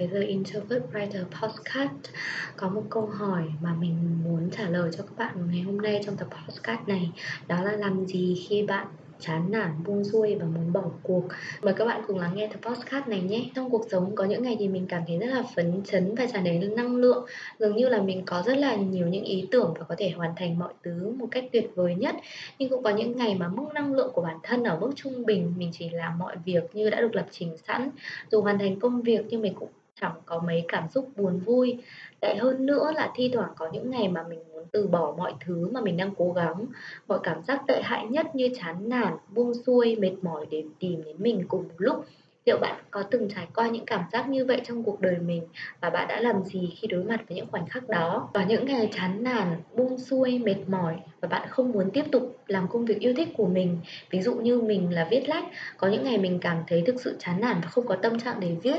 Với 0.00 0.08
The 0.20 0.26
Introvert 0.26 0.82
Writer 0.92 1.24
Podcast 1.24 2.14
Có 2.56 2.68
một 2.68 2.82
câu 2.90 3.06
hỏi 3.06 3.42
mà 3.60 3.74
mình 3.74 3.96
muốn 4.24 4.50
trả 4.50 4.68
lời 4.68 4.90
cho 4.96 5.02
các 5.02 5.16
bạn 5.16 5.50
ngày 5.50 5.60
hôm 5.60 5.76
nay 5.76 6.00
trong 6.06 6.16
tập 6.16 6.28
podcast 6.32 6.88
này 6.88 7.10
Đó 7.48 7.62
là 7.62 7.72
làm 7.72 8.06
gì 8.06 8.46
khi 8.48 8.62
bạn 8.62 8.86
chán 9.20 9.50
nản, 9.50 9.70
buông 9.86 10.04
xuôi 10.04 10.34
và 10.34 10.44
muốn 10.44 10.72
bỏ 10.72 10.82
cuộc. 11.02 11.24
Mời 11.62 11.74
các 11.74 11.84
bạn 11.84 12.02
cùng 12.06 12.18
lắng 12.18 12.32
nghe 12.34 12.48
tập 12.48 12.70
podcast 12.70 13.08
này 13.08 13.20
nhé. 13.20 13.50
Trong 13.54 13.70
cuộc 13.70 13.86
sống 13.90 14.14
có 14.14 14.24
những 14.24 14.42
ngày 14.42 14.56
thì 14.58 14.68
mình 14.68 14.86
cảm 14.88 15.02
thấy 15.06 15.18
rất 15.18 15.26
là 15.26 15.42
phấn 15.56 15.82
chấn 15.84 16.14
và 16.14 16.26
tràn 16.26 16.44
đầy 16.44 16.58
năng 16.58 16.96
lượng. 16.96 17.26
Dường 17.58 17.76
như 17.76 17.88
là 17.88 18.02
mình 18.02 18.22
có 18.26 18.42
rất 18.46 18.58
là 18.58 18.76
nhiều 18.76 19.06
những 19.06 19.24
ý 19.24 19.48
tưởng 19.50 19.74
và 19.78 19.84
có 19.88 19.94
thể 19.98 20.10
hoàn 20.10 20.32
thành 20.36 20.58
mọi 20.58 20.72
thứ 20.82 21.14
một 21.18 21.26
cách 21.30 21.44
tuyệt 21.52 21.70
vời 21.74 21.94
nhất. 21.94 22.14
Nhưng 22.58 22.68
cũng 22.68 22.82
có 22.82 22.90
những 22.90 23.16
ngày 23.16 23.34
mà 23.34 23.48
mức 23.48 23.66
năng 23.74 23.94
lượng 23.94 24.10
của 24.12 24.22
bản 24.22 24.36
thân 24.42 24.64
ở 24.64 24.78
mức 24.80 24.90
trung 24.96 25.26
bình, 25.26 25.54
mình 25.56 25.70
chỉ 25.72 25.90
làm 25.90 26.18
mọi 26.18 26.36
việc 26.44 26.64
như 26.72 26.90
đã 26.90 27.00
được 27.00 27.14
lập 27.14 27.26
trình 27.30 27.56
sẵn. 27.66 27.90
Dù 28.30 28.42
hoàn 28.42 28.58
thành 28.58 28.80
công 28.80 29.02
việc 29.02 29.20
nhưng 29.28 29.42
mình 29.42 29.54
cũng 29.54 29.68
chẳng 30.00 30.12
có 30.26 30.42
mấy 30.46 30.64
cảm 30.68 30.88
xúc 30.88 31.08
buồn 31.16 31.38
vui. 31.38 31.78
Tệ 32.20 32.34
hơn 32.36 32.66
nữa 32.66 32.92
là 32.94 33.12
thi 33.14 33.30
thoảng 33.34 33.52
có 33.56 33.68
những 33.72 33.90
ngày 33.90 34.08
mà 34.08 34.22
mình 34.28 34.38
muốn 34.52 34.64
từ 34.72 34.86
bỏ 34.86 35.14
mọi 35.18 35.34
thứ 35.46 35.68
mà 35.72 35.80
mình 35.80 35.96
đang 35.96 36.14
cố 36.14 36.32
gắng 36.32 36.66
mọi 37.08 37.18
cảm 37.22 37.42
giác 37.42 37.62
tệ 37.66 37.80
hại 37.82 38.06
nhất 38.06 38.26
như 38.34 38.48
chán 38.60 38.88
nản, 38.88 39.16
buông 39.34 39.52
xuôi, 39.66 39.96
mệt 39.96 40.14
mỏi 40.22 40.46
đến 40.50 40.68
tìm 40.78 41.02
đến 41.04 41.16
mình 41.18 41.44
cùng 41.48 41.62
một 41.62 41.74
lúc 41.78 42.04
liệu 42.46 42.58
bạn 42.58 42.76
có 42.90 43.02
từng 43.02 43.28
trải 43.34 43.46
qua 43.54 43.68
những 43.68 43.86
cảm 43.86 44.04
giác 44.12 44.28
như 44.28 44.44
vậy 44.44 44.60
trong 44.64 44.82
cuộc 44.84 45.00
đời 45.00 45.16
mình 45.18 45.42
và 45.80 45.90
bạn 45.90 46.08
đã 46.08 46.20
làm 46.20 46.44
gì 46.44 46.72
khi 46.80 46.88
đối 46.88 47.04
mặt 47.04 47.20
với 47.28 47.36
những 47.36 47.46
khoảnh 47.50 47.66
khắc 47.68 47.88
đó? 47.88 48.30
Và 48.34 48.44
những 48.44 48.64
ngày 48.64 48.88
chán 48.92 49.22
nản, 49.22 49.62
buông 49.76 49.98
xuôi, 49.98 50.38
mệt 50.38 50.56
mỏi 50.66 50.96
và 51.20 51.28
bạn 51.28 51.48
không 51.50 51.72
muốn 51.72 51.90
tiếp 51.90 52.04
tục 52.12 52.36
làm 52.46 52.68
công 52.68 52.84
việc 52.84 52.98
yêu 53.00 53.14
thích 53.16 53.28
của 53.36 53.46
mình. 53.46 53.78
Ví 54.10 54.22
dụ 54.22 54.34
như 54.34 54.60
mình 54.60 54.94
là 54.94 55.08
viết 55.10 55.28
lách, 55.28 55.44
có 55.76 55.88
những 55.88 56.04
ngày 56.04 56.18
mình 56.18 56.38
cảm 56.40 56.56
thấy 56.66 56.82
thực 56.86 57.00
sự 57.00 57.16
chán 57.18 57.40
nản 57.40 57.56
và 57.62 57.68
không 57.68 57.86
có 57.86 57.96
tâm 57.96 58.18
trạng 58.20 58.40
để 58.40 58.56
viết. 58.62 58.78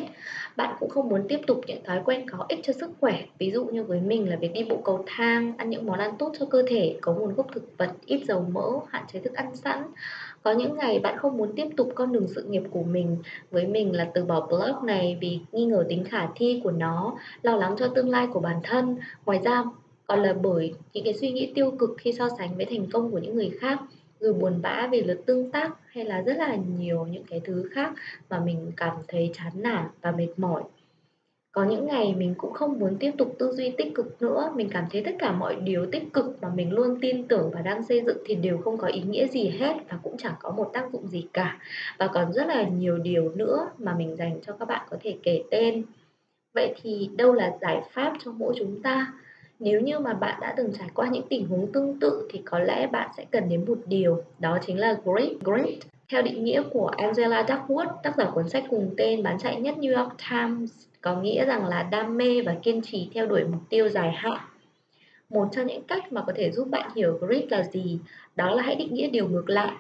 Bạn 0.56 0.76
cũng 0.80 0.90
không 0.90 1.10
muốn 1.10 1.28
tiếp 1.28 1.40
tục 1.48 1.62
những 1.68 1.84
thói 1.84 2.02
quen 2.06 2.26
có 2.32 2.46
ích 2.50 2.60
cho 2.64 2.74
sức 2.74 2.92
khỏe, 3.00 3.24
ví 3.38 3.52
dụ 3.52 3.66
như 3.66 3.84
với 3.84 4.02
mình 4.02 4.30
là 4.30 4.36
việc 4.36 4.54
đi 4.54 4.64
bộ 4.64 4.78
cầu 4.86 5.04
thang, 5.08 5.54
ăn 5.58 5.70
những 5.70 5.86
món 5.86 6.00
ăn 6.00 6.18
tốt 6.20 6.32
cho 6.40 6.46
cơ 6.46 6.64
thể, 6.68 6.98
có 7.02 7.14
nguồn 7.14 7.34
gốc 7.36 7.48
thực 7.54 7.78
vật, 7.78 7.92
ít 8.06 8.24
dầu 8.28 8.46
mỡ, 8.52 8.70
hạn 8.90 9.04
chế 9.14 9.20
thức 9.20 9.34
ăn 9.34 9.56
sẵn 9.56 9.84
có 10.44 10.52
những 10.52 10.78
ngày 10.78 11.00
bạn 11.00 11.18
không 11.18 11.38
muốn 11.38 11.56
tiếp 11.56 11.68
tục 11.78 11.92
con 11.96 12.12
đường 12.12 12.28
sự 12.36 12.44
nghiệp 12.44 12.64
của 12.72 12.84
mình, 12.84 13.18
với 13.52 13.68
mình 13.68 13.96
là 13.96 14.12
từ 14.14 14.26
bỏ 14.26 14.48
blog 14.48 14.86
này 14.86 15.18
vì 15.22 15.40
nghi 15.52 15.66
ngờ 15.66 15.86
tính 15.90 16.04
khả 16.04 16.28
thi 16.36 16.62
của 16.64 16.72
nó, 16.72 17.16
lo 17.42 17.56
lắng 17.56 17.76
cho 17.78 17.88
tương 17.88 18.10
lai 18.10 18.28
của 18.34 18.40
bản 18.40 18.60
thân. 18.64 18.98
Ngoài 19.26 19.40
ra, 19.44 19.64
còn 20.08 20.20
là 20.20 20.34
bởi 20.34 20.74
những 20.94 21.04
cái 21.04 21.14
suy 21.14 21.32
nghĩ 21.32 21.52
tiêu 21.56 21.72
cực 21.80 21.96
khi 21.98 22.14
so 22.14 22.30
sánh 22.38 22.56
với 22.58 22.66
thành 22.66 22.90
công 22.92 23.12
của 23.12 23.18
những 23.18 23.36
người 23.36 23.50
khác 23.60 23.80
rồi 24.20 24.34
buồn 24.34 24.62
bã 24.62 24.88
về 24.92 25.02
lượt 25.02 25.22
tương 25.26 25.52
tác 25.52 25.72
hay 25.88 26.06
là 26.06 26.22
rất 26.22 26.38
là 26.38 26.56
nhiều 26.56 27.06
những 27.06 27.24
cái 27.24 27.42
thứ 27.44 27.70
khác 27.72 27.94
mà 28.30 28.40
mình 28.40 28.72
cảm 28.78 28.98
thấy 29.08 29.32
chán 29.34 29.52
nản 29.56 29.86
và 30.02 30.12
mệt 30.12 30.30
mỏi 30.38 30.64
có 31.52 31.64
những 31.64 31.86
ngày 31.86 32.16
mình 32.18 32.36
cũng 32.38 32.54
không 32.54 32.80
muốn 32.80 32.98
tiếp 33.00 33.12
tục 33.18 33.36
tư 33.40 33.52
duy 33.52 33.74
tích 33.78 33.96
cực 33.96 34.22
nữa. 34.22 34.52
Mình 34.56 34.70
cảm 34.70 34.86
thấy 34.92 35.04
tất 35.06 35.16
cả 35.20 35.32
mọi 35.32 35.56
điều 35.56 35.86
tích 35.92 36.04
cực 36.14 36.38
mà 36.42 36.50
mình 36.56 36.72
luôn 36.72 36.98
tin 37.02 37.28
tưởng 37.28 37.52
và 37.54 37.62
đang 37.62 37.84
xây 37.84 38.04
dựng 38.06 38.18
thì 38.26 38.36
đều 38.36 38.58
không 38.58 38.78
có 38.78 38.88
ý 38.88 39.02
nghĩa 39.02 39.28
gì 39.28 39.50
hết 39.50 39.74
và 39.90 40.00
cũng 40.04 40.18
chẳng 40.18 40.36
có 40.40 40.52
một 40.52 40.70
tác 40.74 40.92
dụng 40.94 41.08
gì 41.08 41.26
cả. 41.34 41.58
Và 42.00 42.08
còn 42.08 42.34
rất 42.34 42.48
là 42.48 42.64
nhiều 42.64 42.98
điều 42.98 43.32
nữa 43.36 43.68
mà 43.78 43.94
mình 43.94 44.16
dành 44.16 44.40
cho 44.46 44.54
các 44.54 44.68
bạn 44.68 44.88
có 44.90 44.98
thể 45.02 45.18
kể 45.24 45.44
tên. 45.52 45.84
Vậy 46.54 46.74
thì 46.82 47.10
đâu 47.18 47.34
là 47.34 47.58
giải 47.62 47.82
pháp 47.92 48.14
cho 48.26 48.32
mỗi 48.32 48.54
chúng 48.58 48.82
ta? 48.82 49.14
Nếu 49.60 49.82
như 49.82 50.00
mà 50.00 50.14
bạn 50.14 50.40
đã 50.42 50.54
từng 50.58 50.74
trải 50.80 50.90
qua 50.94 51.10
những 51.10 51.28
tình 51.30 51.48
huống 51.48 51.72
tương 51.72 52.00
tự 52.00 52.28
thì 52.32 52.42
có 52.46 52.60
lẽ 52.60 52.88
bạn 52.88 53.10
sẽ 53.18 53.26
cần 53.32 53.50
đến 53.50 53.66
một 53.68 53.78
điều, 53.86 54.24
đó 54.40 54.58
chính 54.66 54.80
là 54.80 54.98
great 55.06 55.32
great 55.44 55.91
theo 56.12 56.22
định 56.22 56.44
nghĩa 56.44 56.62
của 56.74 56.88
Angela 56.88 57.44
Duckworth, 57.44 57.96
tác 58.04 58.16
giả 58.18 58.26
cuốn 58.26 58.50
sách 58.50 58.64
cùng 58.70 58.94
tên 58.98 59.24
bán 59.24 59.40
chạy 59.40 59.62
nhất 59.62 59.76
New 59.80 59.98
York 59.98 60.14
Times, 60.30 60.72
có 61.02 61.16
nghĩa 61.16 61.46
rằng 61.46 61.68
là 61.68 61.84
đam 61.84 62.18
mê 62.18 62.42
và 62.42 62.56
kiên 62.64 62.82
trì 62.82 63.10
theo 63.14 63.26
đuổi 63.26 63.44
mục 63.44 63.62
tiêu 63.70 63.90
dài 63.90 64.12
hạn. 64.12 64.38
Một 65.30 65.48
trong 65.52 65.68
những 65.68 65.84
cách 65.84 66.12
mà 66.12 66.22
có 66.28 66.34
thể 66.36 66.52
giúp 66.52 66.68
bạn 66.70 66.92
hiểu 66.96 67.18
grit 67.22 67.52
là 67.52 67.64
gì, 67.64 68.00
đó 68.36 68.56
là 68.56 68.64
hãy 68.64 68.76
định 68.76 68.94
nghĩa 68.94 69.10
điều 69.10 69.28
ngược 69.28 69.50
lại. 69.50 69.72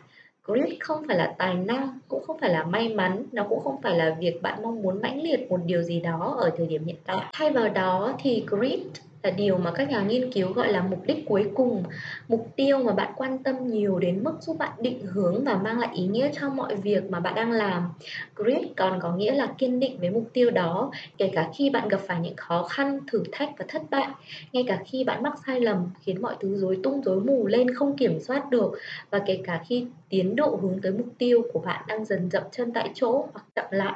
Grit 0.46 0.80
không 0.80 1.04
phải 1.08 1.18
là 1.18 1.36
tài 1.38 1.54
năng, 1.54 2.00
cũng 2.08 2.24
không 2.28 2.38
phải 2.40 2.50
là 2.50 2.64
may 2.64 2.90
mắn, 2.90 3.24
nó 3.32 3.46
cũng 3.50 3.64
không 3.64 3.82
phải 3.82 3.98
là 3.98 4.16
việc 4.20 4.42
bạn 4.42 4.62
mong 4.64 4.82
muốn 4.82 5.02
mãnh 5.02 5.24
liệt 5.24 5.50
một 5.50 5.60
điều 5.66 5.84
gì 5.84 6.00
đó 6.00 6.36
ở 6.40 6.52
thời 6.58 6.68
điểm 6.68 6.86
hiện 6.86 6.98
tại. 7.06 7.26
Thay 7.34 7.52
vào 7.52 7.70
đó 7.70 8.14
thì 8.20 8.44
grit 8.48 8.80
là 9.24 9.30
điều 9.32 9.58
mà 9.58 9.72
các 9.72 9.90
nhà 9.90 10.02
nghiên 10.02 10.32
cứu 10.32 10.54
gọi 10.54 10.72
là 10.72 10.82
mục 10.82 11.00
đích 11.06 11.26
cuối 11.28 11.52
cùng, 11.56 11.84
mục 12.28 12.48
tiêu 12.56 12.84
mà 12.84 12.94
bạn 12.94 13.14
quan 13.16 13.44
tâm 13.44 13.68
nhiều 13.68 14.00
đến 14.00 14.24
mức 14.24 14.34
giúp 14.42 14.58
bạn 14.60 14.72
định 14.80 15.00
hướng 15.06 15.44
và 15.44 15.56
mang 15.56 15.80
lại 15.80 15.90
ý 15.94 16.06
nghĩa 16.08 16.30
cho 16.42 16.50
mọi 16.50 16.76
việc 16.76 17.12
mà 17.12 17.20
bạn 17.20 17.36
đang 17.36 17.52
làm. 17.52 17.90
Grit 18.36 18.68
còn 18.78 19.00
có 19.02 19.16
nghĩa 19.16 19.32
là 19.36 19.48
kiên 19.58 19.80
định 19.80 20.00
với 20.00 20.10
mục 20.10 20.30
tiêu 20.34 20.50
đó, 20.50 20.92
kể 21.18 21.32
cả 21.34 21.50
khi 21.58 21.70
bạn 21.70 21.88
gặp 21.88 22.02
phải 22.08 22.20
những 22.20 22.36
khó 22.36 22.64
khăn, 22.64 23.00
thử 23.12 23.24
thách 23.32 23.50
và 23.58 23.66
thất 23.68 23.82
bại. 23.90 24.08
Ngay 24.54 24.64
cả 24.68 24.80
khi 24.86 25.04
bạn 25.04 25.24
mắc 25.24 25.34
sai 25.46 25.60
lầm, 25.62 25.90
khiến 26.02 26.22
mọi 26.22 26.36
thứ 26.40 26.56
rối 26.58 26.80
tung 26.84 27.02
rối 27.04 27.20
mù 27.22 27.48
lên 27.48 27.74
không 27.74 27.98
kiểm 27.98 28.20
soát 28.20 28.50
được. 28.50 28.72
Và 29.10 29.20
kể 29.26 29.42
cả 29.44 29.62
khi 29.68 29.86
tiến 30.10 30.36
độ 30.36 30.60
hướng 30.62 30.82
tới 30.82 30.92
mục 30.92 31.08
tiêu 31.18 31.42
của 31.54 31.60
bạn 31.60 31.84
đang 31.88 32.06
dần 32.06 32.30
dậm 32.30 32.44
chân 32.52 32.72
tại 32.74 32.90
chỗ 32.94 33.28
hoặc 33.34 33.46
chậm 33.56 33.66
lại. 33.72 33.94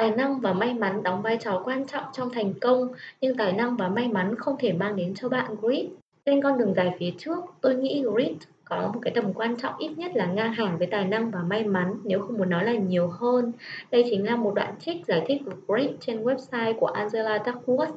Tài 0.00 0.10
năng 0.10 0.40
và 0.40 0.52
may 0.52 0.74
mắn 0.74 1.02
đóng 1.02 1.22
vai 1.22 1.38
trò 1.40 1.62
quan 1.64 1.86
trọng 1.86 2.04
trong 2.12 2.30
thành 2.30 2.54
công, 2.60 2.88
nhưng 3.20 3.36
tài 3.36 3.52
năng 3.52 3.76
và 3.76 3.88
may 3.88 4.08
mắn 4.08 4.34
không 4.34 4.56
thể 4.58 4.72
mang 4.72 4.96
đến 4.96 5.14
cho 5.14 5.28
bạn 5.28 5.56
grit. 5.62 5.86
Trên 6.26 6.42
con 6.42 6.58
đường 6.58 6.74
dài 6.74 6.90
phía 6.98 7.10
trước, 7.18 7.38
tôi 7.60 7.74
nghĩ 7.74 8.04
grit 8.14 8.36
có 8.64 8.90
một 8.94 9.00
cái 9.02 9.12
tầm 9.14 9.32
quan 9.32 9.56
trọng 9.56 9.74
ít 9.78 9.90
nhất 9.96 10.12
là 10.14 10.26
ngang 10.26 10.52
hàng 10.52 10.78
với 10.78 10.86
tài 10.86 11.04
năng 11.04 11.30
và 11.30 11.40
may 11.42 11.64
mắn 11.64 11.94
nếu 12.04 12.20
không 12.20 12.38
muốn 12.38 12.50
nói 12.50 12.64
là 12.64 12.72
nhiều 12.72 13.08
hơn. 13.08 13.52
Đây 13.90 14.04
chính 14.10 14.26
là 14.26 14.36
một 14.36 14.54
đoạn 14.54 14.74
trích 14.80 15.06
giải 15.06 15.24
thích 15.26 15.42
của 15.44 15.74
grit 15.74 15.90
trên 16.00 16.22
website 16.22 16.78
của 16.78 16.86
Angela 16.86 17.38
Duckworth 17.38 17.92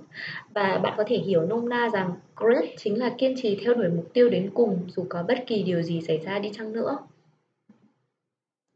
và 0.54 0.80
bạn 0.84 0.94
có 0.98 1.04
thể 1.08 1.18
hiểu 1.18 1.42
nôm 1.42 1.70
na 1.70 1.90
rằng 1.94 2.12
grit 2.36 2.70
chính 2.78 3.00
là 3.00 3.10
kiên 3.18 3.34
trì 3.38 3.60
theo 3.64 3.74
đuổi 3.74 3.90
mục 3.90 4.14
tiêu 4.14 4.30
đến 4.30 4.50
cùng 4.54 4.80
dù 4.88 5.06
có 5.10 5.24
bất 5.28 5.38
kỳ 5.48 5.64
điều 5.64 5.82
gì 5.82 6.02
xảy 6.02 6.18
ra 6.18 6.40
đi 6.40 6.50
chăng 6.54 6.74
nữa. 6.74 6.98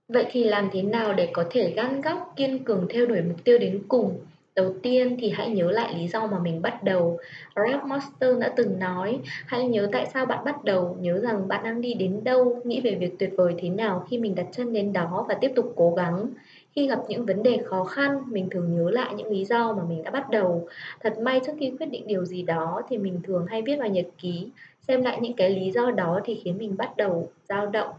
Vậy 0.08 0.26
thì 0.32 0.44
làm 0.44 0.70
thế 0.72 0.82
nào 0.82 1.14
để 1.14 1.30
có 1.34 1.46
thể 1.50 1.74
gan 1.76 2.02
góc, 2.02 2.34
kiên 2.36 2.64
cường 2.64 2.88
theo 2.90 3.06
đuổi 3.06 3.22
mục 3.22 3.44
tiêu 3.44 3.58
đến 3.58 3.82
cùng? 3.88 4.18
Đầu 4.56 4.74
tiên 4.84 5.18
thì 5.20 5.30
hãy 5.30 5.50
nhớ 5.50 5.72
lại 5.72 5.96
lý 5.98 6.08
do 6.08 6.28
mà 6.28 6.40
mình 6.40 6.62
bắt 6.62 6.84
đầu. 6.84 7.18
Ralph 7.56 7.84
Master 7.86 8.40
đã 8.40 8.54
từng 8.56 8.80
nói, 8.80 9.20
hãy 9.46 9.68
nhớ 9.68 9.90
tại 9.92 10.06
sao 10.14 10.26
bạn 10.26 10.46
bắt 10.46 10.64
đầu, 10.64 10.98
nhớ 11.00 11.20
rằng 11.20 11.48
bạn 11.48 11.64
đang 11.64 11.82
đi 11.82 11.94
đến 11.94 12.24
đâu, 12.24 12.62
nghĩ 12.64 12.82
về 12.82 12.96
việc 12.96 13.20
tuyệt 13.20 13.30
vời 13.38 13.56
thế 13.58 13.70
nào 13.70 14.08
khi 14.10 14.18
mình 14.18 14.36
đặt 14.36 14.46
chân 14.52 14.74
đến 14.74 14.94
đó 14.94 15.26
và 15.30 15.34
tiếp 15.42 15.52
tục 15.56 15.74
cố 15.76 15.94
gắng. 15.98 16.28
Khi 16.76 16.88
gặp 16.88 17.00
những 17.08 17.26
vấn 17.26 17.44
đề 17.44 17.58
khó 17.66 17.84
khăn, 17.84 18.22
mình 18.28 18.50
thường 18.52 18.78
nhớ 18.78 18.90
lại 18.90 19.14
những 19.18 19.32
lý 19.32 19.46
do 19.46 19.74
mà 19.74 19.84
mình 19.90 20.04
đã 20.04 20.12
bắt 20.12 20.30
đầu. 20.30 20.68
Thật 21.00 21.20
may 21.20 21.40
trước 21.46 21.54
khi 21.60 21.74
quyết 21.80 21.88
định 21.88 22.08
điều 22.08 22.26
gì 22.26 22.44
đó 22.44 22.82
thì 22.90 22.98
mình 22.98 23.20
thường 23.24 23.46
hay 23.50 23.62
viết 23.62 23.76
vào 23.80 23.90
nhật 23.90 24.06
ký, 24.18 24.48
xem 24.88 25.02
lại 25.02 25.18
những 25.22 25.34
cái 25.34 25.50
lý 25.50 25.72
do 25.72 25.92
đó 25.92 26.20
thì 26.26 26.42
khiến 26.44 26.58
mình 26.58 26.78
bắt 26.78 26.98
đầu 26.98 27.30
dao 27.50 27.66
động 27.68 27.90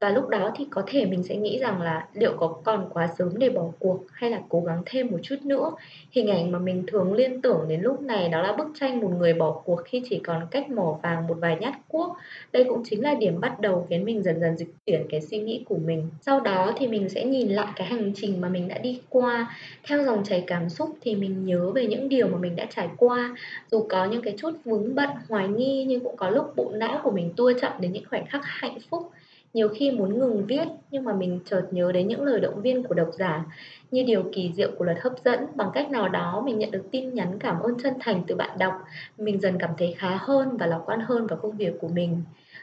và 0.00 0.10
lúc 0.10 0.28
đó 0.28 0.52
thì 0.56 0.66
có 0.70 0.82
thể 0.86 1.06
mình 1.06 1.22
sẽ 1.22 1.36
nghĩ 1.36 1.58
rằng 1.58 1.82
là 1.82 2.06
liệu 2.14 2.32
có 2.36 2.48
còn 2.64 2.90
quá 2.92 3.08
sớm 3.18 3.38
để 3.38 3.50
bỏ 3.50 3.64
cuộc 3.78 4.00
hay 4.12 4.30
là 4.30 4.40
cố 4.48 4.60
gắng 4.60 4.82
thêm 4.86 5.06
một 5.10 5.18
chút 5.22 5.36
nữa. 5.42 5.72
Hình 6.10 6.30
ảnh 6.30 6.52
mà 6.52 6.58
mình 6.58 6.84
thường 6.86 7.12
liên 7.12 7.42
tưởng 7.42 7.66
đến 7.68 7.80
lúc 7.80 8.00
này 8.00 8.28
đó 8.28 8.42
là 8.42 8.52
bức 8.52 8.66
tranh 8.80 9.00
một 9.00 9.10
người 9.18 9.34
bỏ 9.34 9.60
cuộc 9.64 9.82
khi 9.84 10.02
chỉ 10.10 10.20
còn 10.24 10.46
cách 10.50 10.70
mỏ 10.70 10.98
vàng 11.02 11.26
một 11.26 11.34
vài 11.40 11.56
nhát 11.60 11.74
cuốc. 11.88 12.16
Đây 12.52 12.64
cũng 12.64 12.82
chính 12.84 13.02
là 13.02 13.14
điểm 13.14 13.40
bắt 13.40 13.60
đầu 13.60 13.86
khiến 13.90 14.04
mình 14.04 14.22
dần 14.22 14.40
dần 14.40 14.56
dịch 14.56 14.68
chuyển 14.86 15.06
cái 15.10 15.20
suy 15.20 15.38
nghĩ 15.38 15.64
của 15.68 15.76
mình. 15.76 16.10
Sau 16.20 16.40
đó 16.40 16.72
thì 16.78 16.86
mình 16.86 17.08
sẽ 17.08 17.24
nhìn 17.24 17.48
lại 17.48 17.72
cái 17.76 17.86
hành 17.86 18.12
trình 18.14 18.40
mà 18.40 18.48
mình 18.48 18.68
đã 18.68 18.78
đi 18.78 19.00
qua. 19.08 19.56
Theo 19.88 20.04
dòng 20.04 20.24
chảy 20.24 20.44
cảm 20.46 20.68
xúc 20.68 20.90
thì 21.00 21.14
mình 21.14 21.46
nhớ 21.46 21.70
về 21.70 21.86
những 21.86 22.08
điều 22.08 22.28
mà 22.28 22.38
mình 22.38 22.56
đã 22.56 22.66
trải 22.70 22.88
qua. 22.96 23.36
Dù 23.70 23.86
có 23.88 24.04
những 24.04 24.22
cái 24.22 24.34
chút 24.36 24.50
vướng 24.64 24.94
bận, 24.94 25.10
hoài 25.28 25.48
nghi 25.48 25.84
nhưng 25.88 26.00
cũng 26.00 26.16
có 26.16 26.30
lúc 26.30 26.56
bộ 26.56 26.70
não 26.74 27.00
của 27.02 27.10
mình 27.10 27.32
tua 27.36 27.52
chậm 27.60 27.72
đến 27.80 27.92
những 27.92 28.04
khoảnh 28.10 28.26
khắc 28.26 28.40
hạnh 28.44 28.78
phúc 28.90 29.10
nhiều 29.54 29.68
khi 29.68 29.90
muốn 29.90 30.18
ngừng 30.18 30.46
viết, 30.46 30.68
nhưng 30.90 31.04
mà 31.04 31.12
mình 31.12 31.40
chợt 31.44 31.66
nhớ 31.70 31.92
đến 31.92 32.08
những 32.08 32.22
lời 32.22 32.40
động 32.40 32.62
viên 32.62 32.82
của 32.82 32.94
độc 32.94 33.10
giả, 33.18 33.44
như 33.90 34.02
điều 34.02 34.24
kỳ 34.32 34.52
diệu 34.56 34.70
của 34.78 34.84
luật 34.84 34.98
hấp 35.00 35.12
dẫn. 35.24 35.40
Bằng 35.54 35.70
cách 35.74 35.90
nào 35.90 36.08
đó, 36.08 36.42
mình 36.46 36.58
nhận 36.58 36.70
được 36.70 36.84
tin 36.90 37.14
nhắn 37.14 37.38
cảm 37.38 37.60
ơn 37.60 37.74
chân 37.82 37.94
thành 38.00 38.22
từ 38.26 38.34
bạn 38.34 38.58
đọc. 38.58 38.74
Mình 39.18 39.40
dần 39.40 39.58
cảm 39.58 39.70
thấy 39.78 39.94
khá 39.98 40.16
hơn 40.20 40.56
và 40.56 40.66
lạc 40.66 40.80
quan 40.86 41.00
hơn 41.00 41.26
vào 41.26 41.38
công 41.42 41.56
việc 41.56 41.72
của 41.80 41.88
mình. 41.88 42.22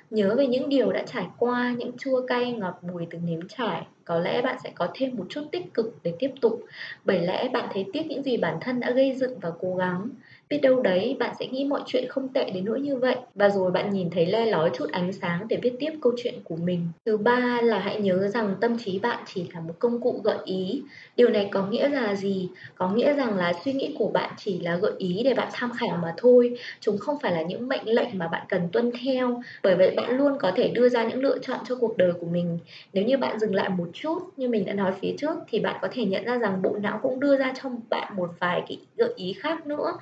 Nhớ 0.10 0.36
về 0.38 0.48
những 0.48 0.70
điều 0.70 0.92
đã 0.92 1.04
trải 1.06 1.26
qua, 1.38 1.76
những 1.78 1.92
chua 1.98 2.28
cay 2.28 2.52
ngọt 2.52 2.80
bùi 2.82 3.08
từng 3.10 3.26
nếm 3.26 3.40
trải. 3.48 3.86
Có 4.06 4.20
lẽ 4.20 4.42
bạn 4.42 4.58
sẽ 4.64 4.72
có 4.76 4.88
thêm 4.94 5.16
một 5.16 5.26
chút 5.30 5.42
tích 5.52 5.74
cực 5.74 5.96
để 6.04 6.14
tiếp 6.20 6.32
tục. 6.42 6.62
Bởi 7.06 7.20
lẽ 7.20 7.50
bạn 7.54 7.70
thấy 7.74 7.86
tiếc 7.94 8.06
những 8.08 8.24
gì 8.24 8.38
bản 8.38 8.58
thân 8.62 8.80
đã 8.80 8.92
gây 8.92 9.16
dựng 9.16 9.40
và 9.40 9.52
cố 9.62 9.76
gắng 9.76 10.10
biết 10.50 10.60
đâu 10.62 10.82
đấy, 10.82 11.16
bạn 11.20 11.36
sẽ 11.40 11.48
nghĩ 11.48 11.66
mọi 11.66 11.82
chuyện 11.86 12.08
không 12.10 12.30
tệ 12.34 12.50
đến 12.50 12.66
nỗi 12.66 12.82
như 12.82 12.96
vậy. 12.96 13.16
Và 13.36 13.50
rồi 13.50 13.72
bạn 13.72 13.94
nhìn 13.94 14.10
thấy 14.10 14.26
le 14.26 14.46
lói 14.46 14.70
chút 14.74 14.86
ánh 14.92 15.14
sáng 15.14 15.48
để 15.50 15.58
viết 15.62 15.74
tiếp 15.80 15.92
câu 16.02 16.14
chuyện 16.18 16.34
của 16.44 16.56
mình. 16.56 16.88
Thứ 17.06 17.18
ba 17.18 17.60
là 17.64 17.80
hãy 17.80 18.02
nhớ 18.02 18.28
rằng 18.28 18.56
tâm 18.62 18.78
trí 18.78 19.00
bạn 19.00 19.24
chỉ 19.26 19.50
là 19.54 19.60
một 19.60 19.74
công 19.80 20.02
cụ 20.02 20.22
gợi 20.24 20.38
ý. 20.46 20.84
Điều 21.16 21.30
này 21.30 21.50
có 21.52 21.66
nghĩa 21.66 21.90
là 21.90 22.16
gì? 22.16 22.50
Có 22.76 22.90
nghĩa 22.90 23.14
rằng 23.14 23.38
là 23.38 23.54
suy 23.66 23.74
nghĩ 23.74 23.96
của 24.00 24.08
bạn 24.08 24.34
chỉ 24.38 24.60
là 24.60 24.76
gợi 24.76 24.92
ý 24.98 25.22
để 25.24 25.34
bạn 25.34 25.48
tham 25.54 25.72
khảo 25.72 25.98
mà 26.02 26.14
thôi. 26.18 26.58
Chúng 26.80 26.98
không 26.98 27.18
phải 27.22 27.32
là 27.32 27.42
những 27.42 27.68
mệnh 27.68 27.86
lệnh 27.90 28.18
mà 28.18 28.28
bạn 28.28 28.46
cần 28.50 28.70
tuân 28.72 28.92
theo. 29.04 29.42
Bởi 29.64 29.76
vậy 29.76 29.94
bạn 29.98 30.18
luôn 30.18 30.38
có 30.40 30.52
thể 30.56 30.68
đưa 30.68 30.90
ra 30.90 31.04
những 31.04 31.22
lựa 31.22 31.38
chọn 31.40 31.60
cho 31.70 31.76
cuộc 31.76 31.98
đời 31.98 32.12
của 32.20 32.28
mình. 32.28 32.60
Nếu 32.94 33.06
như 33.06 33.18
bạn 33.18 33.40
dừng 33.40 33.56
lại 33.56 33.70
một 33.70 33.88
chút, 33.94 34.20
như 34.38 34.50
mình 34.50 34.66
đã 34.66 34.74
nói 34.74 34.92
phía 35.02 35.14
trước, 35.18 35.38
thì 35.48 35.60
bạn 35.60 35.76
có 35.82 35.88
thể 35.92 36.06
nhận 36.06 36.26
ra 36.26 36.38
rằng 36.38 36.62
bộ 36.62 36.78
não 36.82 37.00
cũng 37.04 37.20
đưa 37.20 37.38
ra 37.38 37.54
cho 37.64 37.70
bạn 37.90 38.16
một 38.16 38.30
vài 38.40 38.64
cái 38.68 38.78
gợi 38.98 39.14
ý 39.16 39.34
khác 39.34 39.68
nữa. 39.68 39.94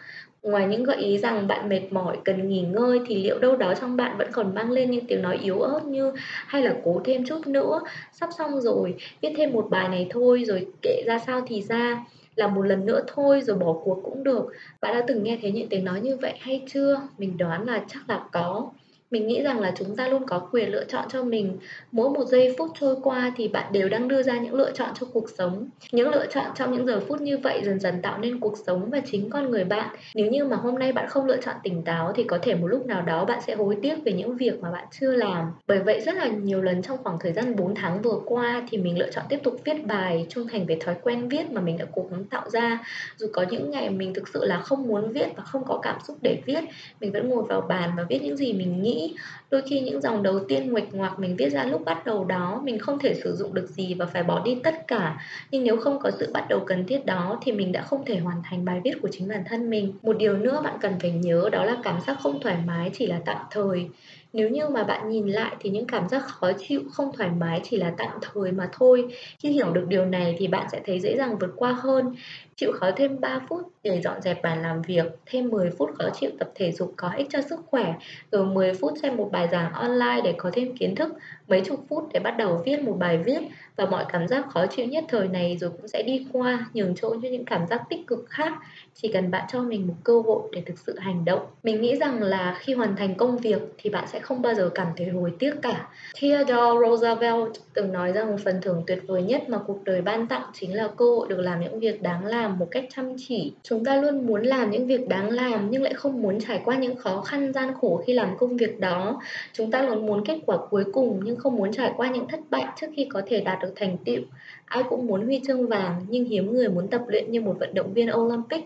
Ngoài 0.43 0.67
những 0.67 0.83
gợi 0.83 0.97
ý 0.97 1.17
rằng 1.17 1.47
bạn 1.47 1.69
mệt 1.69 1.81
mỏi, 1.91 2.17
cần 2.25 2.47
nghỉ 2.49 2.61
ngơi 2.61 2.99
thì 3.07 3.15
liệu 3.23 3.39
đâu 3.39 3.55
đó 3.57 3.73
trong 3.81 3.95
bạn 3.95 4.17
vẫn 4.17 4.27
còn 4.31 4.55
mang 4.55 4.71
lên 4.71 4.91
những 4.91 5.05
tiếng 5.07 5.21
nói 5.21 5.37
yếu 5.41 5.59
ớt 5.61 5.85
như 5.85 6.11
hay 6.47 6.61
là 6.63 6.75
cố 6.83 7.01
thêm 7.05 7.25
chút 7.25 7.47
nữa, 7.47 7.79
sắp 8.11 8.29
xong 8.37 8.61
rồi, 8.61 8.95
viết 9.21 9.33
thêm 9.37 9.51
một 9.53 9.67
bài 9.69 9.89
này 9.89 10.07
thôi 10.09 10.43
rồi 10.47 10.67
kệ 10.81 11.03
ra 11.05 11.19
sao 11.19 11.41
thì 11.47 11.61
ra 11.61 12.05
là 12.35 12.47
một 12.47 12.61
lần 12.61 12.85
nữa 12.85 13.01
thôi 13.07 13.41
rồi 13.41 13.57
bỏ 13.57 13.73
cuộc 13.83 14.01
cũng 14.03 14.23
được. 14.23 14.45
Bạn 14.81 14.93
đã 14.95 15.03
từng 15.07 15.23
nghe 15.23 15.37
thấy 15.41 15.51
những 15.51 15.69
tiếng 15.69 15.85
nói 15.85 16.01
như 16.01 16.17
vậy 16.21 16.33
hay 16.39 16.65
chưa? 16.73 17.01
Mình 17.17 17.37
đoán 17.37 17.65
là 17.67 17.85
chắc 17.87 18.09
là 18.09 18.21
có 18.31 18.71
mình 19.13 19.27
nghĩ 19.27 19.41
rằng 19.41 19.59
là 19.59 19.71
chúng 19.75 19.95
ta 19.95 20.07
luôn 20.07 20.23
có 20.27 20.39
quyền 20.51 20.71
lựa 20.71 20.83
chọn 20.83 21.05
cho 21.09 21.23
mình. 21.23 21.57
Mỗi 21.91 22.09
một 22.09 22.25
giây 22.25 22.55
phút 22.57 22.71
trôi 22.79 22.95
qua 23.03 23.33
thì 23.35 23.47
bạn 23.47 23.73
đều 23.73 23.89
đang 23.89 24.07
đưa 24.07 24.23
ra 24.23 24.39
những 24.39 24.53
lựa 24.53 24.71
chọn 24.71 24.89
cho 24.99 25.07
cuộc 25.13 25.29
sống. 25.37 25.69
Những 25.91 26.09
lựa 26.09 26.25
chọn 26.25 26.45
trong 26.55 26.73
những 26.73 26.85
giờ 26.85 26.99
phút 27.07 27.21
như 27.21 27.37
vậy 27.37 27.61
dần 27.65 27.79
dần 27.79 28.01
tạo 28.01 28.17
nên 28.17 28.39
cuộc 28.39 28.57
sống 28.65 28.89
và 28.89 28.99
chính 29.05 29.29
con 29.29 29.51
người 29.51 29.63
bạn. 29.63 29.95
Nếu 30.15 30.31
như 30.31 30.45
mà 30.45 30.55
hôm 30.55 30.79
nay 30.79 30.91
bạn 30.91 31.07
không 31.09 31.25
lựa 31.25 31.37
chọn 31.37 31.55
tỉnh 31.63 31.83
táo 31.83 32.13
thì 32.15 32.23
có 32.23 32.37
thể 32.41 32.55
một 32.55 32.67
lúc 32.67 32.85
nào 32.85 33.01
đó 33.01 33.25
bạn 33.25 33.39
sẽ 33.47 33.55
hối 33.55 33.77
tiếc 33.81 33.95
về 34.05 34.13
những 34.13 34.37
việc 34.37 34.61
mà 34.61 34.71
bạn 34.71 34.85
chưa 34.99 35.11
làm. 35.11 35.51
Bởi 35.67 35.79
vậy 35.79 36.01
rất 36.01 36.15
là 36.15 36.27
nhiều 36.27 36.61
lần 36.61 36.81
trong 36.81 36.97
khoảng 37.03 37.17
thời 37.19 37.33
gian 37.33 37.55
4 37.55 37.75
tháng 37.75 38.01
vừa 38.01 38.19
qua 38.25 38.63
thì 38.69 38.77
mình 38.77 38.99
lựa 38.99 39.11
chọn 39.11 39.25
tiếp 39.29 39.39
tục 39.43 39.57
viết 39.65 39.85
bài 39.85 40.25
trung 40.29 40.47
thành 40.47 40.65
về 40.65 40.77
thói 40.79 40.95
quen 41.03 41.29
viết 41.29 41.51
mà 41.51 41.61
mình 41.61 41.77
đã 41.77 41.85
cố 41.95 42.05
gắng 42.11 42.25
tạo 42.25 42.49
ra. 42.49 42.79
Dù 43.17 43.27
có 43.33 43.45
những 43.49 43.71
ngày 43.71 43.89
mình 43.89 44.13
thực 44.13 44.27
sự 44.27 44.45
là 44.45 44.59
không 44.59 44.87
muốn 44.87 45.11
viết 45.11 45.27
và 45.35 45.43
không 45.43 45.63
có 45.65 45.79
cảm 45.83 45.95
xúc 46.07 46.17
để 46.21 46.41
viết, 46.45 46.63
mình 47.01 47.11
vẫn 47.11 47.29
ngồi 47.29 47.43
vào 47.43 47.61
bàn 47.61 47.91
và 47.97 48.03
viết 48.09 48.19
những 48.23 48.37
gì 48.37 48.53
mình 48.53 48.81
nghĩ 48.81 49.02
đôi 49.51 49.61
khi 49.61 49.79
những 49.79 50.01
dòng 50.01 50.23
đầu 50.23 50.39
tiên 50.47 50.71
nguệch 50.71 50.93
ngoạc 50.93 51.19
mình 51.19 51.35
viết 51.35 51.49
ra 51.49 51.63
lúc 51.63 51.85
bắt 51.85 52.05
đầu 52.05 52.25
đó, 52.25 52.61
mình 52.63 52.79
không 52.79 52.99
thể 52.99 53.13
sử 53.23 53.35
dụng 53.35 53.53
được 53.53 53.69
gì 53.69 53.93
và 53.93 54.05
phải 54.05 54.23
bỏ 54.23 54.41
đi 54.45 54.57
tất 54.63 54.87
cả. 54.87 55.21
Nhưng 55.51 55.63
nếu 55.63 55.77
không 55.77 55.99
có 55.99 56.11
sự 56.11 56.31
bắt 56.33 56.45
đầu 56.49 56.59
cần 56.59 56.87
thiết 56.87 57.05
đó 57.05 57.39
thì 57.41 57.51
mình 57.51 57.71
đã 57.71 57.81
không 57.81 58.05
thể 58.05 58.17
hoàn 58.17 58.41
thành 58.43 58.65
bài 58.65 58.81
viết 58.83 58.93
của 59.01 59.09
chính 59.11 59.27
bản 59.27 59.43
thân 59.49 59.69
mình. 59.69 59.93
Một 60.01 60.17
điều 60.17 60.37
nữa 60.37 60.61
bạn 60.63 60.77
cần 60.81 60.93
phải 61.01 61.11
nhớ 61.11 61.49
đó 61.51 61.63
là 61.65 61.77
cảm 61.83 62.01
giác 62.07 62.17
không 62.19 62.39
thoải 62.41 62.57
mái 62.65 62.91
chỉ 62.93 63.07
là 63.07 63.19
tạm 63.25 63.45
thời 63.51 63.87
nếu 64.33 64.49
như 64.49 64.67
mà 64.67 64.83
bạn 64.83 65.09
nhìn 65.09 65.27
lại 65.27 65.55
thì 65.59 65.69
những 65.69 65.87
cảm 65.87 66.09
giác 66.09 66.23
khó 66.27 66.51
chịu, 66.67 66.81
không 66.91 67.11
thoải 67.17 67.29
mái 67.39 67.61
chỉ 67.63 67.77
là 67.77 67.93
tạm 67.97 68.17
thời 68.21 68.51
mà 68.51 68.69
thôi. 68.71 69.07
Khi 69.39 69.49
hiểu 69.49 69.71
được 69.71 69.85
điều 69.87 70.05
này 70.05 70.35
thì 70.39 70.47
bạn 70.47 70.67
sẽ 70.71 70.81
thấy 70.85 70.99
dễ 70.99 71.17
dàng 71.17 71.37
vượt 71.37 71.53
qua 71.55 71.71
hơn. 71.71 72.15
Chịu 72.55 72.71
khó 72.71 72.91
thêm 72.95 73.21
3 73.21 73.39
phút 73.49 73.61
để 73.83 74.01
dọn 74.01 74.21
dẹp 74.21 74.43
bàn 74.43 74.61
làm 74.61 74.81
việc, 74.81 75.05
thêm 75.25 75.49
10 75.49 75.69
phút 75.77 75.89
khó 75.99 76.09
chịu 76.13 76.31
tập 76.39 76.51
thể 76.55 76.71
dục 76.71 76.93
có 76.97 77.11
ích 77.17 77.27
cho 77.29 77.41
sức 77.41 77.59
khỏe, 77.65 77.93
rồi 78.31 78.45
10 78.45 78.73
phút 78.73 78.93
xem 79.01 79.17
một 79.17 79.29
bài 79.31 79.47
giảng 79.51 79.73
online 79.73 80.21
để 80.23 80.33
có 80.37 80.51
thêm 80.53 80.77
kiến 80.77 80.95
thức, 80.95 81.13
mấy 81.47 81.61
chục 81.61 81.85
phút 81.89 82.09
để 82.13 82.19
bắt 82.19 82.31
đầu 82.37 82.61
viết 82.65 82.83
một 82.83 82.95
bài 82.99 83.17
viết 83.17 83.39
và 83.75 83.85
mọi 83.85 84.05
cảm 84.09 84.27
giác 84.27 84.45
khó 84.49 84.65
chịu 84.65 84.85
nhất 84.85 85.03
thời 85.07 85.27
này 85.27 85.57
rồi 85.59 85.69
cũng 85.69 85.87
sẽ 85.87 86.03
đi 86.03 86.27
qua, 86.31 86.65
nhường 86.73 86.95
chỗ 86.95 87.15
cho 87.21 87.29
những 87.29 87.45
cảm 87.45 87.67
giác 87.67 87.81
tích 87.89 88.07
cực 88.07 88.25
khác. 88.29 88.53
Chỉ 88.93 89.11
cần 89.13 89.31
bạn 89.31 89.45
cho 89.51 89.63
mình 89.63 89.87
một 89.87 89.95
cơ 90.03 90.21
hội 90.25 90.49
để 90.51 90.63
thực 90.65 90.79
sự 90.79 90.99
hành 90.99 91.25
động. 91.25 91.45
Mình 91.63 91.81
nghĩ 91.81 91.95
rằng 91.95 92.21
là 92.23 92.57
khi 92.59 92.73
hoàn 92.73 92.95
thành 92.95 93.15
công 93.15 93.37
việc 93.37 93.61
thì 93.77 93.89
bạn 93.89 94.07
sẽ 94.07 94.19
không 94.23 94.41
bao 94.41 94.53
giờ 94.53 94.69
cảm 94.75 94.87
thấy 94.97 95.07
hối 95.07 95.33
tiếc 95.39 95.53
cả. 95.61 95.87
Theodore 96.19 96.87
Roosevelt 96.87 97.53
từng 97.73 97.91
nói 97.91 98.11
rằng 98.11 98.37
phần 98.37 98.55
thưởng 98.61 98.83
tuyệt 98.87 98.99
vời 99.07 99.23
nhất 99.23 99.49
mà 99.49 99.57
cuộc 99.57 99.83
đời 99.83 100.01
ban 100.01 100.27
tặng 100.27 100.41
chính 100.53 100.75
là 100.75 100.87
cơ 100.97 101.05
hội 101.05 101.27
được 101.29 101.39
làm 101.39 101.61
những 101.61 101.79
việc 101.79 102.01
đáng 102.01 102.25
làm 102.25 102.59
một 102.59 102.67
cách 102.71 102.85
chăm 102.95 103.15
chỉ. 103.17 103.53
Chúng 103.63 103.85
ta 103.85 103.95
luôn 103.95 104.27
muốn 104.27 104.43
làm 104.43 104.71
những 104.71 104.87
việc 104.87 105.07
đáng 105.07 105.29
làm 105.29 105.67
nhưng 105.71 105.83
lại 105.83 105.93
không 105.93 106.21
muốn 106.21 106.39
trải 106.39 106.61
qua 106.65 106.75
những 106.77 106.95
khó 106.95 107.21
khăn 107.21 107.53
gian 107.53 107.73
khổ 107.81 108.03
khi 108.07 108.13
làm 108.13 108.37
công 108.37 108.57
việc 108.57 108.79
đó. 108.79 109.21
Chúng 109.53 109.71
ta 109.71 109.81
luôn 109.81 110.05
muốn 110.05 110.25
kết 110.25 110.39
quả 110.45 110.57
cuối 110.69 110.83
cùng 110.93 111.21
nhưng 111.23 111.35
không 111.35 111.55
muốn 111.55 111.71
trải 111.71 111.91
qua 111.97 112.11
những 112.11 112.27
thất 112.27 112.39
bại 112.49 112.65
trước 112.81 112.87
khi 112.95 113.07
có 113.13 113.21
thể 113.25 113.41
đạt 113.41 113.59
được 113.61 113.73
thành 113.75 113.97
tựu. 114.05 114.21
Ai 114.65 114.83
cũng 114.89 115.07
muốn 115.07 115.25
huy 115.25 115.41
chương 115.47 115.67
vàng 115.67 116.05
nhưng 116.09 116.25
hiếm 116.25 116.53
người 116.53 116.69
muốn 116.69 116.87
tập 116.87 117.01
luyện 117.07 117.31
như 117.31 117.41
một 117.41 117.55
vận 117.59 117.73
động 117.73 117.93
viên 117.93 118.15
Olympic. 118.15 118.63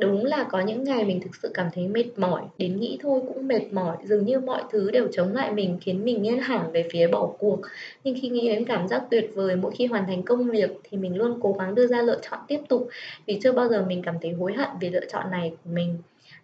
Đúng 0.00 0.24
là 0.24 0.46
có 0.50 0.60
những 0.60 0.84
ngày 0.84 1.04
mình 1.04 1.20
thực 1.20 1.36
sự 1.42 1.50
cảm 1.54 1.68
thấy 1.74 1.88
mệt 1.88 2.04
mỏi, 2.16 2.42
đến 2.58 2.80
nghĩ 2.80 2.98
thôi 3.02 3.20
cũng 3.28 3.48
mệt 3.48 3.72
mỏi, 3.72 3.96
dường 4.04 4.24
như 4.26 4.40
mọi 4.40 4.62
thứ 4.70 4.90
đều 4.90 5.08
chống 5.12 5.34
lại 5.34 5.52
mình 5.52 5.78
khiến 5.80 6.04
mình 6.04 6.22
nghiêng 6.22 6.38
hẳn 6.40 6.72
về 6.72 6.88
phía 6.92 7.08
bỏ 7.08 7.26
cuộc. 7.38 7.60
Nhưng 8.04 8.16
khi 8.20 8.28
nghĩ 8.28 8.48
đến 8.48 8.64
cảm 8.64 8.88
giác 8.88 9.02
tuyệt 9.10 9.30
vời 9.34 9.56
mỗi 9.56 9.72
khi 9.78 9.86
hoàn 9.86 10.06
thành 10.06 10.22
công 10.22 10.50
việc 10.50 10.70
thì 10.84 10.98
mình 10.98 11.16
luôn 11.16 11.38
cố 11.42 11.52
gắng 11.52 11.74
đưa 11.74 11.86
ra 11.86 12.02
lựa 12.02 12.18
chọn 12.30 12.38
tiếp 12.48 12.60
tục 12.68 12.88
vì 13.26 13.38
chưa 13.42 13.52
bao 13.52 13.68
giờ 13.68 13.84
mình 13.88 14.02
cảm 14.02 14.14
thấy 14.22 14.30
hối 14.30 14.52
hận 14.52 14.68
vì 14.80 14.90
lựa 14.90 15.06
chọn 15.12 15.30
này 15.30 15.50
của 15.50 15.70
mình. 15.70 15.98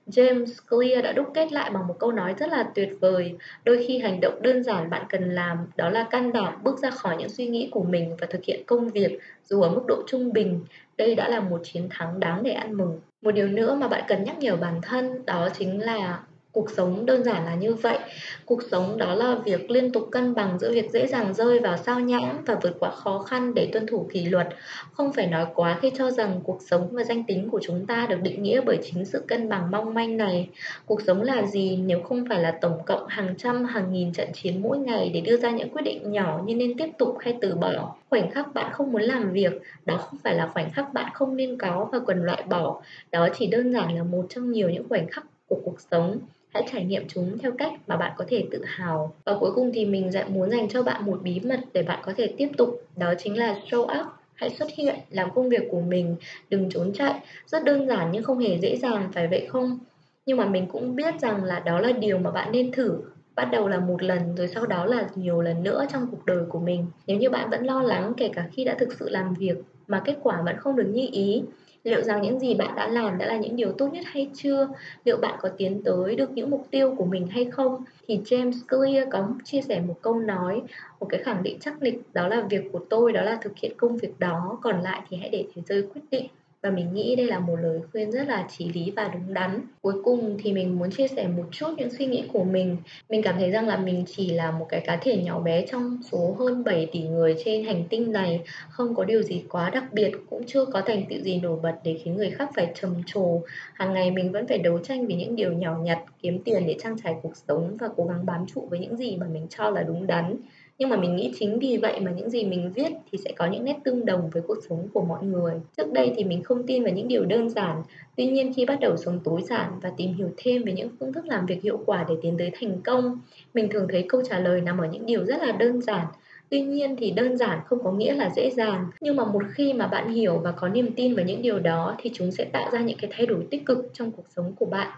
James 0.06 0.46
Clear 0.68 1.04
đã 1.04 1.12
đúc 1.12 1.26
kết 1.34 1.52
lại 1.52 1.70
bằng 1.70 1.86
một 1.86 1.94
câu 1.98 2.12
nói 2.12 2.34
rất 2.38 2.48
là 2.48 2.70
tuyệt 2.74 2.90
vời. 3.00 3.34
Đôi 3.64 3.84
khi 3.86 3.98
hành 3.98 4.20
động 4.20 4.42
đơn 4.42 4.62
giản 4.62 4.90
bạn 4.90 5.06
cần 5.08 5.30
làm 5.30 5.58
đó 5.76 5.90
là 5.90 6.04
can 6.10 6.32
đảm 6.32 6.54
bước 6.64 6.78
ra 6.78 6.90
khỏi 6.90 7.16
những 7.16 7.28
suy 7.28 7.46
nghĩ 7.46 7.68
của 7.70 7.82
mình 7.82 8.16
và 8.20 8.26
thực 8.30 8.44
hiện 8.44 8.64
công 8.66 8.88
việc 8.88 9.18
dù 9.44 9.62
ở 9.62 9.70
mức 9.70 9.82
độ 9.86 10.02
trung 10.06 10.32
bình. 10.32 10.64
Đây 10.96 11.14
đã 11.14 11.28
là 11.28 11.40
một 11.40 11.60
chiến 11.64 11.88
thắng 11.90 12.20
đáng 12.20 12.42
để 12.42 12.50
ăn 12.50 12.76
mừng. 12.76 13.00
Một 13.22 13.32
điều 13.32 13.48
nữa 13.48 13.74
mà 13.74 13.88
bạn 13.88 14.04
cần 14.08 14.24
nhắc 14.24 14.38
nhở 14.38 14.56
bản 14.56 14.80
thân 14.82 15.26
đó 15.26 15.48
chính 15.58 15.82
là 15.82 16.22
cuộc 16.52 16.70
sống 16.70 17.06
đơn 17.06 17.24
giản 17.24 17.44
là 17.44 17.54
như 17.54 17.74
vậy. 17.74 17.98
Cuộc 18.44 18.62
sống 18.70 18.98
đó 18.98 19.14
là 19.14 19.36
việc 19.44 19.70
liên 19.70 19.92
tục 19.92 20.08
cân 20.10 20.34
bằng 20.34 20.58
giữa 20.58 20.72
việc 20.72 20.90
dễ 20.90 21.06
dàng 21.06 21.34
rơi 21.34 21.58
vào 21.58 21.76
sao 21.76 22.00
nhãng 22.00 22.42
và 22.46 22.58
vượt 22.62 22.76
qua 22.80 22.90
khó 22.90 23.18
khăn 23.18 23.54
để 23.54 23.68
tuân 23.72 23.86
thủ 23.86 24.06
kỷ 24.12 24.24
luật. 24.24 24.48
Không 24.92 25.12
phải 25.12 25.26
nói 25.26 25.46
quá 25.54 25.78
khi 25.82 25.90
cho 25.98 26.10
rằng 26.10 26.40
cuộc 26.44 26.58
sống 26.70 26.88
và 26.90 27.04
danh 27.04 27.24
tính 27.24 27.48
của 27.50 27.60
chúng 27.62 27.86
ta 27.86 28.06
được 28.10 28.20
định 28.22 28.42
nghĩa 28.42 28.60
bởi 28.60 28.78
chính 28.82 29.04
sự 29.04 29.24
cân 29.28 29.48
bằng 29.48 29.70
mong 29.70 29.94
manh 29.94 30.16
này. 30.16 30.48
Cuộc 30.86 31.02
sống 31.02 31.22
là 31.22 31.46
gì 31.46 31.76
nếu 31.76 32.00
không 32.00 32.24
phải 32.28 32.40
là 32.40 32.58
tổng 32.60 32.78
cộng 32.86 33.06
hàng 33.08 33.34
trăm, 33.38 33.64
hàng 33.64 33.92
nghìn 33.92 34.12
trận 34.12 34.28
chiến 34.32 34.62
mỗi 34.62 34.78
ngày 34.78 35.10
để 35.14 35.20
đưa 35.20 35.36
ra 35.36 35.50
những 35.50 35.70
quyết 35.70 35.82
định 35.82 36.12
nhỏ 36.12 36.42
như 36.46 36.54
nên 36.54 36.78
tiếp 36.78 36.88
tục 36.98 37.16
hay 37.20 37.36
từ 37.40 37.54
bỏ? 37.54 37.94
Khoảnh 38.10 38.30
khắc 38.30 38.54
bạn 38.54 38.72
không 38.72 38.92
muốn 38.92 39.02
làm 39.02 39.32
việc, 39.32 39.52
đó 39.86 39.96
không 39.96 40.18
phải 40.24 40.34
là 40.34 40.46
khoảnh 40.54 40.70
khắc 40.70 40.92
bạn 40.92 41.10
không 41.14 41.36
nên 41.36 41.58
có 41.58 41.88
và 41.92 41.98
cần 42.06 42.22
loại 42.24 42.42
bỏ. 42.48 42.82
Đó 43.12 43.28
chỉ 43.38 43.46
đơn 43.46 43.72
giản 43.72 43.96
là 43.96 44.02
một 44.02 44.26
trong 44.28 44.52
nhiều 44.52 44.70
những 44.70 44.88
khoảnh 44.88 45.08
khắc 45.08 45.24
của 45.48 45.60
cuộc 45.64 45.80
sống 45.90 46.18
hãy 46.52 46.62
trải 46.72 46.84
nghiệm 46.84 47.08
chúng 47.08 47.38
theo 47.38 47.52
cách 47.58 47.72
mà 47.86 47.96
bạn 47.96 48.12
có 48.16 48.24
thể 48.28 48.44
tự 48.50 48.64
hào. 48.66 49.14
Và 49.24 49.36
cuối 49.40 49.50
cùng 49.54 49.70
thì 49.74 49.84
mình 49.84 50.14
lại 50.14 50.24
muốn 50.28 50.50
dành 50.50 50.68
cho 50.68 50.82
bạn 50.82 51.06
một 51.06 51.20
bí 51.22 51.40
mật 51.40 51.60
để 51.72 51.82
bạn 51.82 52.00
có 52.02 52.12
thể 52.16 52.34
tiếp 52.36 52.48
tục, 52.56 52.82
đó 52.96 53.14
chính 53.18 53.38
là 53.38 53.56
show 53.70 53.82
up. 53.82 54.06
Hãy 54.34 54.50
xuất 54.50 54.68
hiện, 54.74 54.94
làm 55.10 55.34
công 55.34 55.48
việc 55.48 55.62
của 55.70 55.80
mình, 55.80 56.16
đừng 56.50 56.70
trốn 56.70 56.92
chạy. 56.94 57.14
Rất 57.46 57.64
đơn 57.64 57.86
giản 57.86 58.08
nhưng 58.12 58.22
không 58.22 58.38
hề 58.38 58.58
dễ 58.58 58.76
dàng, 58.76 59.08
phải 59.12 59.28
vậy 59.28 59.46
không? 59.48 59.78
Nhưng 60.26 60.36
mà 60.36 60.44
mình 60.44 60.66
cũng 60.72 60.96
biết 60.96 61.20
rằng 61.20 61.44
là 61.44 61.60
đó 61.60 61.80
là 61.80 61.92
điều 61.92 62.18
mà 62.18 62.30
bạn 62.30 62.52
nên 62.52 62.72
thử. 62.72 62.98
Bắt 63.34 63.48
đầu 63.52 63.68
là 63.68 63.78
một 63.78 64.02
lần, 64.02 64.34
rồi 64.36 64.48
sau 64.48 64.66
đó 64.66 64.84
là 64.84 65.08
nhiều 65.14 65.42
lần 65.42 65.62
nữa 65.62 65.86
trong 65.92 66.06
cuộc 66.10 66.26
đời 66.26 66.44
của 66.48 66.58
mình. 66.58 66.86
Nếu 67.06 67.18
như 67.18 67.30
bạn 67.30 67.50
vẫn 67.50 67.66
lo 67.66 67.82
lắng, 67.82 68.12
kể 68.16 68.30
cả 68.34 68.48
khi 68.52 68.64
đã 68.64 68.74
thực 68.78 68.92
sự 68.92 69.08
làm 69.08 69.34
việc, 69.34 69.56
mà 69.86 70.02
kết 70.04 70.16
quả 70.22 70.42
vẫn 70.42 70.56
không 70.58 70.76
được 70.76 70.86
như 70.92 71.08
ý 71.12 71.42
liệu 71.84 72.02
rằng 72.02 72.22
những 72.22 72.40
gì 72.40 72.54
bạn 72.54 72.74
đã 72.76 72.88
làm 72.88 73.18
đã 73.18 73.26
là 73.26 73.36
những 73.36 73.56
điều 73.56 73.72
tốt 73.72 73.88
nhất 73.92 74.04
hay 74.06 74.30
chưa? 74.34 74.68
Liệu 75.04 75.16
bạn 75.16 75.38
có 75.42 75.48
tiến 75.48 75.82
tới 75.84 76.16
được 76.16 76.30
những 76.30 76.50
mục 76.50 76.66
tiêu 76.70 76.94
của 76.98 77.04
mình 77.04 77.26
hay 77.26 77.44
không? 77.44 77.84
Thì 78.08 78.20
James 78.24 78.52
Clear 78.68 79.08
có 79.12 79.28
chia 79.44 79.62
sẻ 79.62 79.80
một 79.80 79.98
câu 80.02 80.20
nói, 80.20 80.62
một 81.00 81.06
cái 81.10 81.22
khẳng 81.22 81.42
định 81.42 81.58
chắc 81.60 81.82
nịch 81.82 82.00
đó 82.12 82.28
là 82.28 82.46
việc 82.50 82.68
của 82.72 82.80
tôi, 82.90 83.12
đó 83.12 83.22
là 83.22 83.38
thực 83.42 83.52
hiện 83.56 83.72
công 83.76 83.96
việc 83.96 84.18
đó. 84.18 84.58
Còn 84.62 84.80
lại 84.80 85.02
thì 85.08 85.16
hãy 85.16 85.28
để 85.30 85.44
thế 85.54 85.62
giới 85.66 85.82
quyết 85.82 86.02
định 86.10 86.26
và 86.62 86.70
mình 86.70 86.94
nghĩ 86.94 87.16
đây 87.16 87.26
là 87.26 87.38
một 87.38 87.56
lời 87.56 87.80
khuyên 87.92 88.10
rất 88.12 88.28
là 88.28 88.46
chí 88.50 88.68
lý 88.74 88.92
và 88.96 89.08
đúng 89.08 89.34
đắn. 89.34 89.60
Cuối 89.80 89.94
cùng 90.04 90.38
thì 90.42 90.52
mình 90.52 90.78
muốn 90.78 90.90
chia 90.90 91.08
sẻ 91.08 91.28
một 91.28 91.44
chút 91.50 91.68
những 91.76 91.90
suy 91.90 92.06
nghĩ 92.06 92.28
của 92.32 92.44
mình. 92.44 92.76
Mình 93.08 93.22
cảm 93.22 93.34
thấy 93.38 93.50
rằng 93.50 93.68
là 93.68 93.76
mình 93.76 94.04
chỉ 94.06 94.30
là 94.30 94.50
một 94.50 94.66
cái 94.68 94.80
cá 94.80 94.96
thể 94.96 95.16
nhỏ 95.16 95.40
bé 95.40 95.66
trong 95.66 95.98
số 96.12 96.36
hơn 96.38 96.64
7 96.64 96.88
tỷ 96.92 97.00
người 97.02 97.36
trên 97.44 97.64
hành 97.64 97.84
tinh 97.90 98.12
này. 98.12 98.40
Không 98.70 98.94
có 98.94 99.04
điều 99.04 99.22
gì 99.22 99.44
quá 99.48 99.70
đặc 99.70 99.84
biệt, 99.92 100.10
cũng 100.30 100.42
chưa 100.46 100.64
có 100.64 100.82
thành 100.86 101.04
tựu 101.10 101.20
gì 101.20 101.40
nổi 101.40 101.58
bật 101.62 101.74
để 101.84 102.00
khiến 102.04 102.16
người 102.16 102.30
khác 102.30 102.50
phải 102.54 102.72
trầm 102.74 102.94
trồ. 103.06 103.40
Hàng 103.74 103.92
ngày 103.92 104.10
mình 104.10 104.32
vẫn 104.32 104.46
phải 104.46 104.58
đấu 104.58 104.78
tranh 104.78 105.06
vì 105.06 105.14
những 105.14 105.36
điều 105.36 105.52
nhỏ 105.52 105.78
nhặt, 105.82 105.98
kiếm 106.22 106.42
tiền 106.44 106.66
để 106.66 106.76
trang 106.82 106.96
trải 107.04 107.14
cuộc 107.22 107.36
sống 107.48 107.76
và 107.80 107.88
cố 107.96 108.04
gắng 108.04 108.26
bám 108.26 108.46
trụ 108.54 108.66
với 108.70 108.78
những 108.78 108.96
gì 108.96 109.16
mà 109.16 109.26
mình 109.26 109.46
cho 109.50 109.70
là 109.70 109.82
đúng 109.82 110.06
đắn 110.06 110.36
nhưng 110.78 110.88
mà 110.88 110.96
mình 110.96 111.16
nghĩ 111.16 111.32
chính 111.38 111.58
vì 111.58 111.76
vậy 111.76 112.00
mà 112.00 112.10
những 112.10 112.30
gì 112.30 112.44
mình 112.44 112.72
viết 112.74 112.92
thì 113.12 113.18
sẽ 113.24 113.32
có 113.36 113.46
những 113.46 113.64
nét 113.64 113.76
tương 113.84 114.06
đồng 114.06 114.30
với 114.30 114.42
cuộc 114.46 114.58
sống 114.68 114.88
của 114.92 115.02
mọi 115.02 115.24
người. 115.24 115.54
Trước 115.76 115.92
đây 115.92 116.12
thì 116.16 116.24
mình 116.24 116.42
không 116.42 116.62
tin 116.66 116.84
vào 116.84 116.92
những 116.92 117.08
điều 117.08 117.24
đơn 117.24 117.50
giản. 117.50 117.82
Tuy 118.16 118.26
nhiên 118.26 118.52
khi 118.56 118.64
bắt 118.64 118.80
đầu 118.80 118.96
sống 118.96 119.20
tối 119.24 119.42
giản 119.42 119.72
và 119.82 119.92
tìm 119.96 120.14
hiểu 120.14 120.28
thêm 120.36 120.62
về 120.62 120.72
những 120.72 120.88
phương 121.00 121.12
thức 121.12 121.26
làm 121.26 121.46
việc 121.46 121.62
hiệu 121.62 121.82
quả 121.86 122.06
để 122.08 122.14
tiến 122.22 122.34
tới 122.38 122.50
thành 122.60 122.80
công 122.84 123.20
mình 123.54 123.68
thường 123.68 123.86
thấy 123.90 124.04
câu 124.08 124.22
trả 124.30 124.38
lời 124.38 124.60
nằm 124.60 124.78
ở 124.78 124.86
những 124.86 125.06
điều 125.06 125.24
rất 125.24 125.42
là 125.42 125.52
đơn 125.52 125.80
giản. 125.80 126.06
Tuy 126.48 126.60
nhiên 126.60 126.96
thì 126.96 127.10
đơn 127.10 127.36
giản 127.36 127.60
không 127.66 127.82
có 127.84 127.92
nghĩa 127.92 128.14
là 128.14 128.30
dễ 128.36 128.50
dàng, 128.50 128.86
nhưng 129.00 129.16
mà 129.16 129.24
một 129.24 129.42
khi 129.54 129.72
mà 129.72 129.86
bạn 129.86 130.12
hiểu 130.12 130.38
và 130.38 130.52
có 130.52 130.68
niềm 130.68 130.92
tin 130.96 131.14
vào 131.14 131.24
những 131.24 131.42
điều 131.42 131.58
đó 131.58 131.96
thì 131.98 132.10
chúng 132.14 132.30
sẽ 132.30 132.44
tạo 132.44 132.70
ra 132.72 132.80
những 132.80 132.98
cái 132.98 133.10
thay 133.14 133.26
đổi 133.26 133.46
tích 133.50 133.66
cực 133.66 133.90
trong 133.92 134.10
cuộc 134.12 134.24
sống 134.36 134.52
của 134.58 134.66
bạn. 134.66 134.90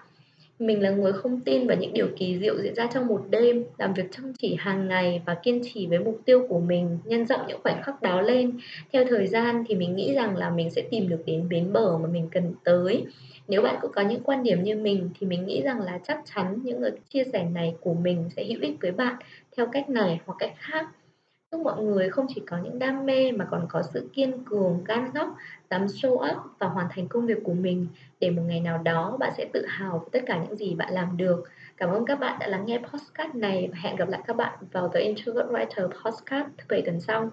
Mình 0.58 0.82
là 0.82 0.90
người 0.90 1.12
không 1.12 1.40
tin 1.40 1.66
vào 1.66 1.76
những 1.76 1.92
điều 1.92 2.08
kỳ 2.16 2.38
diệu 2.38 2.54
diễn 2.62 2.74
ra 2.74 2.86
trong 2.94 3.06
một 3.06 3.24
đêm, 3.30 3.64
làm 3.78 3.94
việc 3.94 4.04
chăm 4.10 4.32
chỉ 4.38 4.56
hàng 4.58 4.88
ngày 4.88 5.22
và 5.26 5.34
kiên 5.34 5.60
trì 5.64 5.86
với 5.86 5.98
mục 5.98 6.20
tiêu 6.24 6.46
của 6.48 6.60
mình, 6.60 6.98
nhân 7.04 7.26
rộng 7.26 7.40
những 7.48 7.60
khoảnh 7.62 7.82
khắc 7.82 8.02
đó 8.02 8.20
lên. 8.20 8.52
Theo 8.92 9.04
thời 9.08 9.26
gian 9.26 9.64
thì 9.68 9.74
mình 9.74 9.96
nghĩ 9.96 10.14
rằng 10.14 10.36
là 10.36 10.50
mình 10.50 10.70
sẽ 10.70 10.82
tìm 10.90 11.08
được 11.08 11.22
đến 11.26 11.48
bến 11.48 11.72
bờ 11.72 11.98
mà 11.98 12.08
mình 12.08 12.28
cần 12.32 12.54
tới. 12.64 13.04
Nếu 13.48 13.62
bạn 13.62 13.76
cũng 13.80 13.92
có 13.94 14.02
những 14.02 14.22
quan 14.24 14.42
điểm 14.42 14.62
như 14.62 14.76
mình 14.76 15.10
thì 15.20 15.26
mình 15.26 15.46
nghĩ 15.46 15.62
rằng 15.62 15.80
là 15.80 16.00
chắc 16.08 16.18
chắn 16.34 16.58
những 16.62 16.80
lời 16.80 16.92
chia 17.08 17.24
sẻ 17.32 17.44
này 17.44 17.74
của 17.80 17.94
mình 17.94 18.24
sẽ 18.36 18.44
hữu 18.44 18.58
ích 18.60 18.76
với 18.80 18.92
bạn 18.92 19.14
theo 19.56 19.66
cách 19.66 19.88
này 19.88 20.20
hoặc 20.26 20.34
cách 20.38 20.52
khác. 20.56 20.86
Chúc 21.54 21.62
mọi 21.62 21.82
người 21.82 22.10
không 22.10 22.26
chỉ 22.34 22.42
có 22.46 22.58
những 22.64 22.78
đam 22.78 23.06
mê 23.06 23.32
mà 23.32 23.44
còn 23.50 23.66
có 23.68 23.82
sự 23.82 24.10
kiên 24.12 24.44
cường, 24.44 24.84
gan 24.84 25.10
góc, 25.14 25.36
dám 25.70 25.86
show 25.86 26.12
up 26.12 26.42
và 26.58 26.66
hoàn 26.66 26.86
thành 26.90 27.08
công 27.08 27.26
việc 27.26 27.38
của 27.44 27.52
mình 27.54 27.86
để 28.20 28.30
một 28.30 28.42
ngày 28.46 28.60
nào 28.60 28.78
đó 28.78 29.16
bạn 29.20 29.32
sẽ 29.36 29.46
tự 29.52 29.66
hào 29.66 29.98
với 29.98 30.08
tất 30.12 30.20
cả 30.26 30.44
những 30.44 30.56
gì 30.56 30.74
bạn 30.74 30.92
làm 30.92 31.16
được. 31.16 31.44
Cảm 31.76 31.90
ơn 31.90 32.04
các 32.04 32.20
bạn 32.20 32.38
đã 32.40 32.46
lắng 32.46 32.66
nghe 32.66 32.78
podcast 32.78 33.34
này 33.34 33.68
và 33.72 33.78
hẹn 33.80 33.96
gặp 33.96 34.08
lại 34.08 34.20
các 34.26 34.36
bạn 34.36 34.58
vào 34.72 34.88
The 34.88 35.00
Introvert 35.00 35.48
Writer 35.48 35.88
Podcast 35.88 36.46
thứ 36.58 36.64
bảy 36.68 36.82
tuần 36.82 37.00
sau. 37.00 37.30